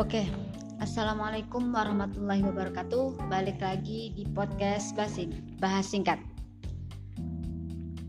[0.00, 0.24] Oke,
[0.80, 3.28] Assalamualaikum warahmatullahi wabarakatuh.
[3.28, 5.28] Balik lagi di podcast Basin,
[5.60, 6.16] bahas singkat.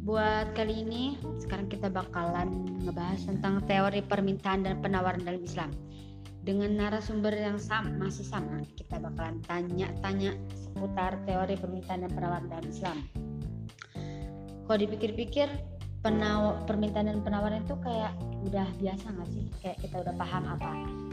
[0.07, 5.75] Buat kali ini, sekarang kita bakalan ngebahas tentang teori permintaan dan penawaran dalam Islam.
[6.47, 12.71] Dengan narasumber yang sama, masih sama, kita bakalan tanya-tanya seputar teori permintaan dan penawaran dalam
[12.71, 12.97] Islam.
[14.63, 15.51] Kalau dipikir-pikir,
[16.07, 18.15] permintaan dan penawaran itu kayak
[18.47, 19.45] udah biasa nggak sih?
[19.61, 20.71] Kayak kita udah paham apa.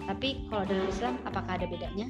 [0.09, 2.07] Tapi kalau dalam Islam apakah ada bedanya?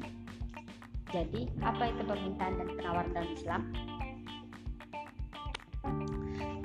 [1.09, 3.63] Jadi apa itu permintaan dan penawaran dalam Islam?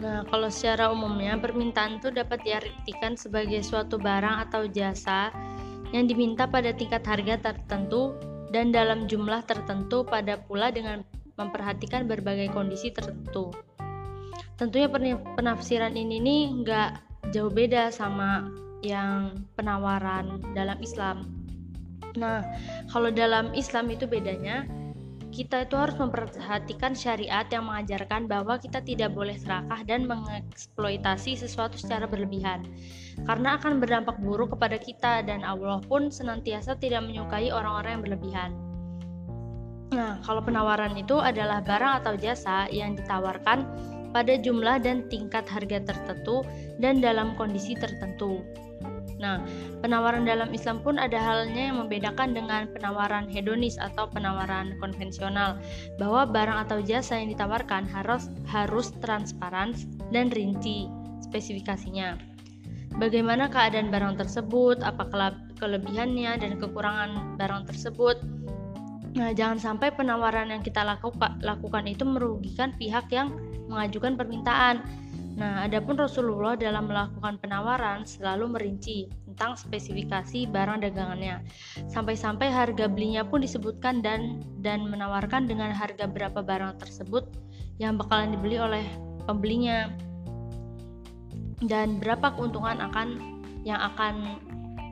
[0.04, 5.32] Nah, kalau secara umumnya permintaan itu dapat diartikan sebagai suatu barang atau jasa
[5.96, 8.12] yang diminta pada tingkat harga tertentu
[8.52, 11.08] dan dalam jumlah tertentu pada pula dengan
[11.40, 13.56] memperhatikan berbagai kondisi tertentu.
[14.60, 14.92] Tentunya
[15.40, 18.48] penafsiran ini nih nggak jauh beda sama
[18.86, 21.26] yang penawaran dalam Islam.
[22.14, 22.46] Nah,
[22.94, 24.70] kalau dalam Islam itu bedanya
[25.34, 31.74] kita itu harus memperhatikan syariat yang mengajarkan bahwa kita tidak boleh serakah dan mengeksploitasi sesuatu
[31.74, 32.70] secara berlebihan
[33.26, 38.52] karena akan berdampak buruk kepada kita dan Allah pun senantiasa tidak menyukai orang-orang yang berlebihan.
[39.90, 43.66] Nah, kalau penawaran itu adalah barang atau jasa yang ditawarkan
[44.14, 46.46] pada jumlah dan tingkat harga tertentu
[46.78, 48.46] dan dalam kondisi tertentu.
[49.24, 49.40] Nah,
[49.80, 55.56] penawaran dalam Islam pun ada halnya yang membedakan dengan penawaran hedonis atau penawaran konvensional,
[55.96, 59.72] bahwa barang atau jasa yang ditawarkan harus harus transparan
[60.12, 60.92] dan rinci
[61.24, 62.20] spesifikasinya.
[63.00, 65.08] Bagaimana keadaan barang tersebut, apa
[65.58, 68.20] kelebihannya dan kekurangan barang tersebut.
[69.14, 73.34] Nah, jangan sampai penawaran yang kita lakukan, lakukan itu merugikan pihak yang
[73.74, 74.86] mengajukan permintaan.
[75.34, 81.42] Nah, adapun Rasulullah dalam melakukan penawaran selalu merinci tentang spesifikasi barang dagangannya.
[81.90, 87.26] Sampai-sampai harga belinya pun disebutkan dan dan menawarkan dengan harga berapa barang tersebut
[87.82, 88.86] yang bakalan dibeli oleh
[89.26, 89.90] pembelinya
[91.66, 94.38] dan berapa keuntungan akan yang akan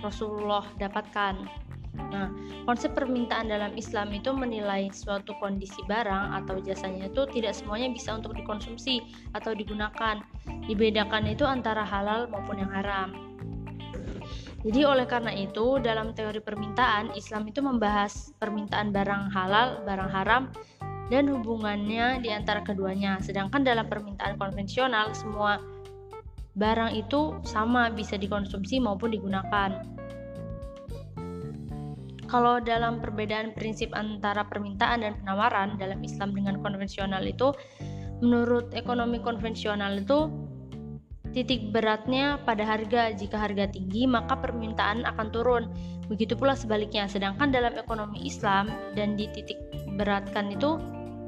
[0.02, 1.38] Rasulullah dapatkan.
[2.09, 2.34] Nah,
[2.66, 8.17] konsep permintaan dalam Islam itu menilai suatu kondisi barang atau jasanya itu tidak semuanya bisa
[8.17, 9.06] untuk dikonsumsi
[9.38, 10.23] atau digunakan.
[10.66, 13.31] Dibedakan itu antara halal maupun yang haram.
[14.62, 20.53] Jadi oleh karena itu dalam teori permintaan Islam itu membahas permintaan barang halal, barang haram
[21.09, 23.18] dan hubungannya di antara keduanya.
[23.25, 25.57] Sedangkan dalam permintaan konvensional semua
[26.53, 29.81] barang itu sama bisa dikonsumsi maupun digunakan.
[32.31, 37.52] Kalau dalam perbedaan prinsip antara permintaan dan penawaran dalam Islam dengan konvensional itu,
[38.24, 40.31] menurut ekonomi konvensional itu
[41.36, 43.12] titik beratnya pada harga.
[43.12, 45.64] Jika harga tinggi, maka permintaan akan turun.
[46.08, 47.03] Begitu pula sebaliknya.
[47.12, 49.59] Sedangkan dalam ekonomi Islam dan di titik
[50.00, 50.80] beratkan itu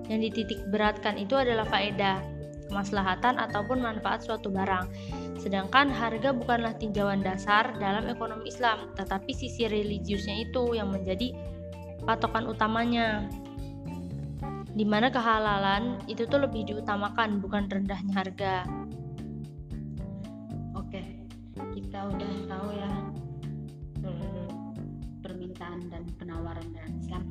[0.07, 2.19] yang dititik beratkan itu adalah faedah,
[2.67, 4.87] kemaslahatan ataupun manfaat suatu barang.
[5.43, 11.35] Sedangkan harga bukanlah tinjauan dasar dalam ekonomi Islam, tetapi sisi religiusnya itu yang menjadi
[12.07, 13.27] patokan utamanya.
[14.71, 18.63] Di mana kehalalan itu tuh lebih diutamakan, bukan rendahnya harga.
[20.79, 21.03] Oke,
[21.75, 22.91] kita udah tahu ya
[24.07, 24.49] eh,
[25.19, 27.23] permintaan dan penawaran dalam Islam.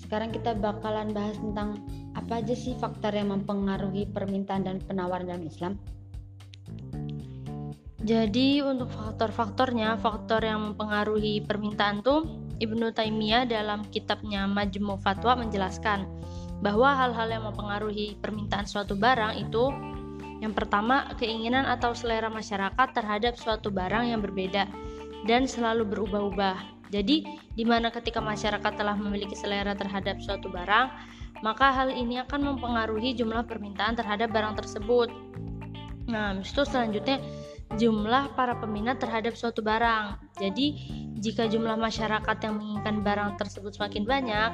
[0.00, 1.84] Sekarang kita bakalan bahas tentang
[2.16, 5.76] apa aja sih faktor yang mempengaruhi permintaan dan penawaran dalam Islam.
[8.02, 12.26] Jadi untuk faktor-faktornya, faktor yang mempengaruhi permintaan tuh
[12.58, 16.10] Ibnu Taimiyah dalam kitabnya Majmu Fatwa menjelaskan
[16.62, 19.70] bahwa hal-hal yang mempengaruhi permintaan suatu barang itu
[20.42, 24.66] yang pertama keinginan atau selera masyarakat terhadap suatu barang yang berbeda
[25.30, 26.90] dan selalu berubah-ubah.
[26.90, 27.22] Jadi,
[27.54, 30.90] di mana ketika masyarakat telah memiliki selera terhadap suatu barang,
[31.46, 35.08] maka hal ini akan mempengaruhi jumlah permintaan terhadap barang tersebut.
[36.10, 37.22] Nah, itu selanjutnya
[37.80, 40.20] jumlah para peminat terhadap suatu barang.
[40.36, 40.66] Jadi,
[41.22, 44.50] jika jumlah masyarakat yang menginginkan barang tersebut semakin banyak,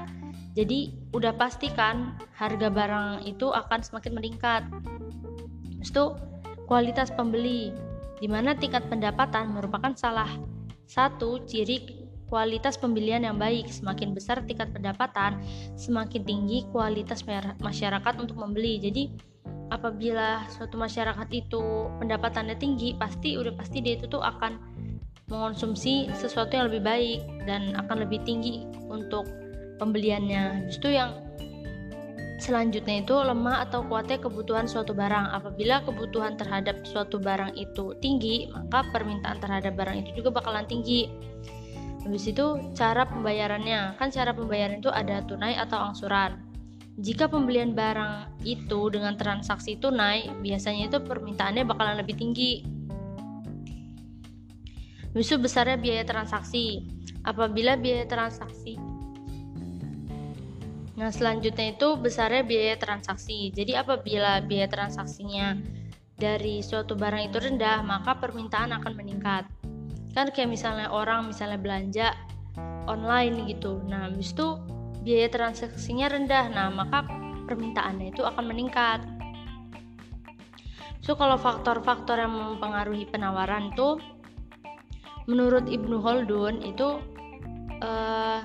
[0.58, 4.62] jadi udah pastikan harga barang itu akan semakin meningkat.
[5.78, 6.18] Itu
[6.66, 7.72] kualitas pembeli,
[8.18, 10.28] di mana tingkat pendapatan merupakan salah
[10.88, 13.72] satu ciri kualitas pembelian yang baik.
[13.72, 15.40] Semakin besar tingkat pendapatan,
[15.80, 17.24] semakin tinggi kualitas
[17.62, 18.76] masyarakat untuk membeli.
[18.76, 19.27] Jadi,
[19.68, 21.62] apabila suatu masyarakat itu
[22.00, 24.56] pendapatannya tinggi pasti udah pasti dia itu tuh akan
[25.28, 29.28] mengonsumsi sesuatu yang lebih baik dan akan lebih tinggi untuk
[29.76, 30.66] pembeliannya.
[30.72, 31.20] Justru yang
[32.40, 35.36] selanjutnya itu lemah atau kuatnya kebutuhan suatu barang.
[35.36, 41.12] Apabila kebutuhan terhadap suatu barang itu tinggi maka permintaan terhadap barang itu juga bakalan tinggi.
[42.08, 46.47] Habis itu cara pembayarannya, kan cara pembayaran itu ada tunai atau angsuran.
[46.98, 52.66] Jika pembelian barang itu dengan transaksi tunai, biasanya itu permintaannya bakalan lebih tinggi.
[55.14, 56.82] Itu besarnya biaya transaksi.
[57.22, 58.98] Apabila biaya transaksi
[60.98, 63.54] Nah, selanjutnya itu besarnya biaya transaksi.
[63.54, 65.54] Jadi apabila biaya transaksinya
[66.18, 69.46] dari suatu barang itu rendah, maka permintaan akan meningkat.
[70.10, 72.18] Kan kayak misalnya orang misalnya belanja
[72.90, 73.78] online gitu.
[73.86, 74.58] Nah, habis itu
[75.08, 76.52] biaya transaksinya rendah.
[76.52, 77.08] Nah, maka
[77.48, 79.00] permintaannya itu akan meningkat.
[81.00, 83.96] So, kalau faktor-faktor yang mempengaruhi penawaran itu
[85.24, 87.00] menurut Ibnu Khaldun itu
[87.80, 88.40] uh,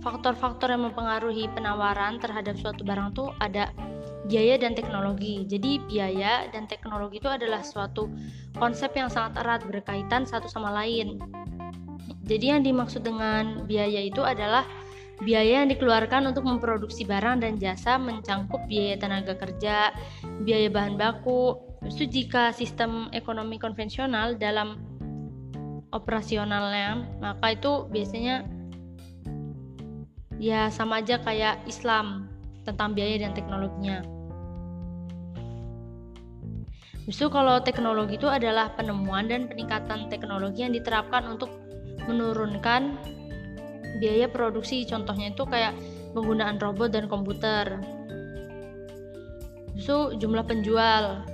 [0.00, 3.68] faktor-faktor yang mempengaruhi penawaran terhadap suatu barang tuh ada
[4.24, 5.44] biaya dan teknologi.
[5.44, 8.08] Jadi biaya dan teknologi itu adalah suatu
[8.56, 11.20] konsep yang sangat erat berkaitan satu sama lain.
[12.30, 14.62] Jadi yang dimaksud dengan biaya itu adalah
[15.18, 19.90] biaya yang dikeluarkan untuk memproduksi barang dan jasa mencangkup biaya tenaga kerja,
[20.46, 21.58] biaya bahan baku.
[21.82, 24.78] Itu jika sistem ekonomi konvensional dalam
[25.90, 28.46] operasionalnya, maka itu biasanya
[30.38, 32.30] ya sama aja kayak Islam
[32.62, 34.06] tentang biaya dan teknologinya.
[37.10, 41.50] Justru kalau teknologi itu adalah penemuan dan peningkatan teknologi yang diterapkan untuk
[42.06, 42.96] menurunkan
[43.98, 44.86] biaya produksi.
[44.86, 45.76] Contohnya itu kayak
[46.16, 47.80] penggunaan robot dan komputer.
[49.76, 51.24] Justru jumlah penjual.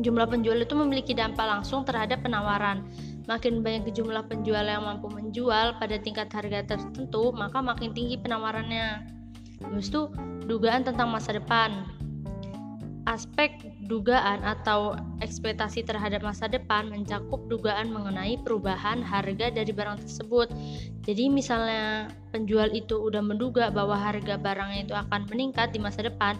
[0.00, 2.88] Jumlah penjual itu memiliki dampak langsung terhadap penawaran
[3.30, 9.06] Makin banyak jumlah penjual yang mampu menjual pada tingkat harga tertentu, maka makin tinggi penawarannya.
[9.62, 10.10] Habis itu,
[10.50, 11.86] dugaan tentang masa depan.
[13.10, 13.58] Aspek
[13.90, 20.46] dugaan atau ekspektasi terhadap masa depan mencakup dugaan mengenai perubahan harga dari barang tersebut.
[21.02, 26.38] Jadi misalnya penjual itu udah menduga bahwa harga barangnya itu akan meningkat di masa depan,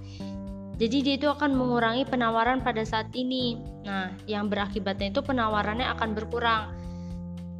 [0.81, 3.61] jadi dia itu akan mengurangi penawaran pada saat ini.
[3.84, 6.72] Nah, yang berakibatnya itu penawarannya akan berkurang.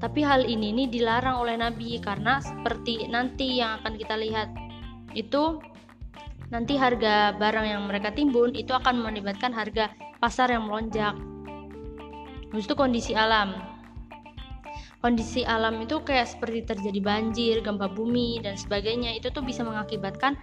[0.01, 4.49] Tapi hal ini nih dilarang oleh Nabi karena seperti nanti yang akan kita lihat
[5.13, 5.61] itu
[6.51, 11.15] nanti harga barang yang mereka timbun itu akan melibatkan harga pasar yang melonjak.
[12.51, 13.55] Itu kondisi alam.
[15.01, 19.17] Kondisi alam itu kayak seperti terjadi banjir, gempa bumi dan sebagainya.
[19.17, 20.37] Itu tuh bisa mengakibatkan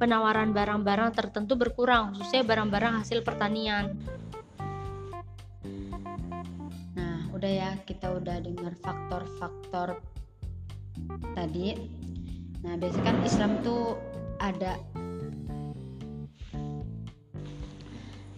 [0.00, 4.00] penawaran barang-barang tertentu berkurang, khususnya barang-barang hasil pertanian.
[7.38, 10.02] udah ya kita udah dengar faktor-faktor
[11.38, 11.78] tadi
[12.66, 13.94] nah biasanya kan Islam tuh
[14.42, 14.74] ada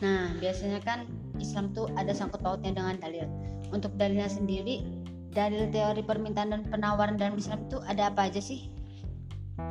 [0.00, 1.05] nah biasanya kan
[1.37, 3.29] Islam tuh ada sangkut pautnya dengan dalil
[3.73, 4.85] untuk dalilnya sendiri
[5.31, 8.69] dalil teori permintaan dan penawaran dalam Islam itu ada apa aja sih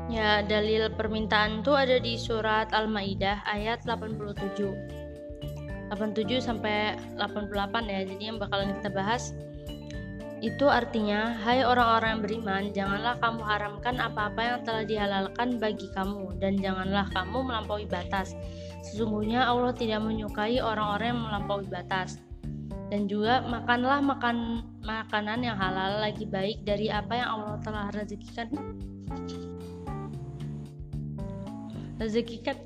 [0.09, 4.57] Ya, dalil permintaan tuh ada di surat Al-Maidah ayat 87.
[5.93, 8.05] 87 sampai 88 ya.
[8.05, 9.37] Jadi yang bakalan kita bahas
[10.39, 16.39] itu artinya, hai orang-orang yang beriman, janganlah kamu haramkan apa-apa yang telah dihalalkan bagi kamu
[16.39, 18.31] dan janganlah kamu melampaui batas.
[18.87, 22.23] Sesungguhnya Allah tidak menyukai orang-orang yang melampaui batas.
[22.87, 28.47] Dan juga makanlah makan makanan yang halal lagi baik dari apa yang Allah telah rezekikan.
[31.99, 32.57] Rezekikan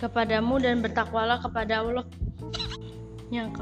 [0.00, 2.08] kepadamu dan bertakwalah kepada Allah
[3.28, 3.52] yang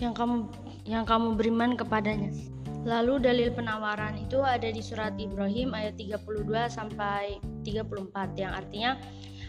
[0.00, 0.48] yang kamu
[0.88, 2.32] yang kamu beriman kepadanya.
[2.88, 8.96] Lalu dalil penawaran itu ada di surat Ibrahim ayat 32 sampai 34 yang artinya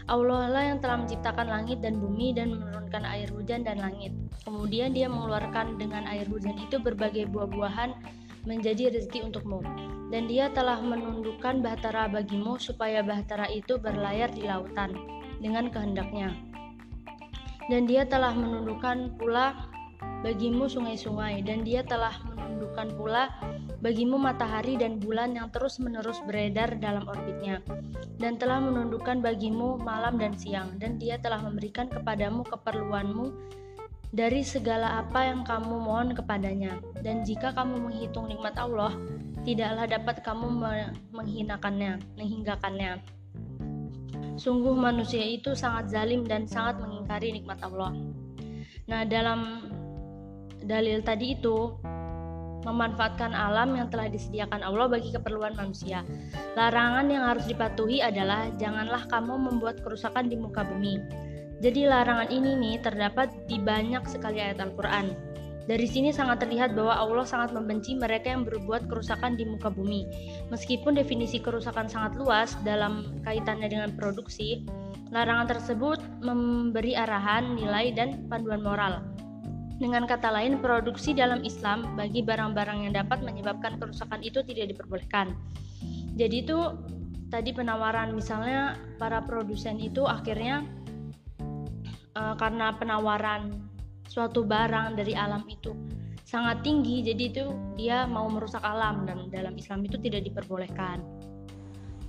[0.04, 4.12] Allah lah yang telah menciptakan langit dan bumi dan menurunkan air hujan dan langit.
[4.44, 7.96] Kemudian dia mengeluarkan dengan air hujan itu berbagai buah-buahan
[8.44, 9.64] menjadi rezeki untukmu.
[10.12, 14.92] Dan dia telah menundukkan bahtera bagimu supaya bahtera itu berlayar di lautan
[15.40, 16.36] dengan kehendaknya
[17.70, 19.70] dan dia telah menundukkan pula
[20.22, 23.32] bagimu sungai-sungai dan dia telah menundukkan pula
[23.82, 27.58] bagimu matahari dan bulan yang terus-menerus beredar dalam orbitnya
[28.22, 33.34] dan telah menundukkan bagimu malam dan siang dan dia telah memberikan kepadamu keperluanmu
[34.14, 38.94] dari segala apa yang kamu mohon kepadanya dan jika kamu menghitung nikmat Allah
[39.42, 40.46] tidaklah dapat kamu
[41.10, 43.02] menghinakannya menghinggakannya
[44.42, 47.92] Sungguh manusia itu sangat zalim dan sangat mengingkari nikmat Allah.
[48.88, 49.68] Nah, dalam
[50.64, 51.74] dalil tadi itu
[52.62, 56.06] memanfaatkan alam yang telah disediakan Allah bagi keperluan manusia.
[56.54, 61.02] Larangan yang harus dipatuhi adalah janganlah kamu membuat kerusakan di muka bumi.
[61.62, 65.32] Jadi larangan ini nih terdapat di banyak sekali ayat Al-Qur'an.
[65.62, 70.10] Dari sini sangat terlihat bahwa Allah sangat membenci mereka yang berbuat kerusakan di muka bumi.
[70.50, 74.66] Meskipun definisi kerusakan sangat luas dalam kaitannya dengan produksi,
[75.14, 79.06] larangan tersebut memberi arahan, nilai, dan panduan moral.
[79.80, 85.32] Dengan kata lain, produksi dalam Islam bagi barang-barang yang dapat menyebabkan kerusakan itu tidak diperbolehkan.
[86.16, 86.58] Jadi itu
[87.32, 90.68] tadi penawaran misalnya para produsen itu akhirnya
[92.12, 93.56] uh, karena penawaran
[94.04, 95.72] suatu barang dari alam itu
[96.28, 97.44] sangat tinggi jadi itu
[97.80, 101.00] dia mau merusak alam dan dalam Islam itu tidak diperbolehkan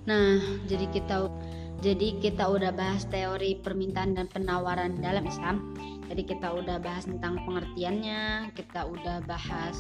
[0.03, 1.31] nah jadi kita
[1.79, 5.75] jadi kita udah bahas teori permintaan dan penawaran dalam Islam
[6.13, 9.73] jadi kita udah bahas tentang pengertiannya kita udah bahas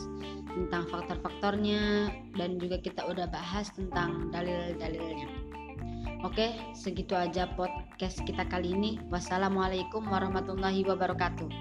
[0.49, 5.29] tentang faktor-faktornya dan juga kita udah bahas tentang dalil-dalilnya
[6.23, 8.95] Oke, segitu aja podcast kita kali ini.
[9.11, 11.51] Wassalamualaikum warahmatullahi wabarakatuh.